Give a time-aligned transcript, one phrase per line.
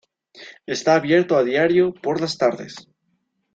[0.65, 2.73] Está abierto a diario por las tardes.